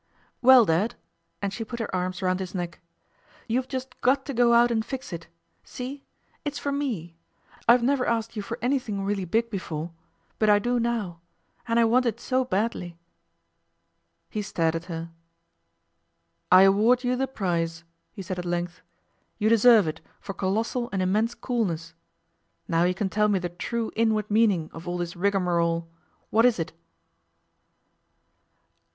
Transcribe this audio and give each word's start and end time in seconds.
'Well, 0.41 0.65
Dad,' 0.65 0.95
and 1.43 1.53
she 1.53 1.63
put 1.63 1.77
her 1.79 1.95
arms 1.95 2.23
round 2.23 2.39
his 2.39 2.55
neck, 2.55 2.79
'you've 3.47 3.67
just 3.67 4.01
got 4.01 4.25
to 4.25 4.33
go 4.33 4.51
out 4.55 4.71
and 4.71 4.83
fix 4.83 5.13
it. 5.13 5.27
See? 5.63 6.03
It's 6.43 6.57
for 6.57 6.71
me. 6.71 7.15
I've 7.67 7.83
never 7.83 8.07
asked 8.07 8.35
you 8.35 8.41
for 8.41 8.57
anything 8.63 9.03
really 9.05 9.25
big 9.25 9.51
before. 9.51 9.91
But 10.39 10.49
I 10.49 10.57
do 10.57 10.79
now. 10.79 11.19
And 11.67 11.79
I 11.79 11.85
want 11.85 12.07
it 12.07 12.19
so 12.19 12.43
badly.' 12.43 12.97
He 14.31 14.41
stared 14.41 14.75
at 14.75 14.85
her. 14.85 15.11
'I 16.51 16.63
award 16.63 17.03
you 17.03 17.15
the 17.15 17.27
prize,' 17.27 17.83
he 18.11 18.23
said, 18.23 18.39
at 18.39 18.43
length. 18.45 18.81
'You 19.37 19.49
deserve 19.49 19.87
it 19.87 20.01
for 20.19 20.33
colossal 20.33 20.89
and 20.91 21.03
immense 21.03 21.35
coolness. 21.35 21.93
Now 22.67 22.85
you 22.85 22.95
can 22.95 23.07
tell 23.09 23.27
me 23.27 23.37
the 23.37 23.49
true 23.49 23.91
inward 23.95 24.31
meaning 24.31 24.71
of 24.73 24.87
all 24.87 24.97
this 24.97 25.15
rigmarole. 25.15 25.87
What 26.31 26.45
is 26.47 26.57
it? 26.57 26.73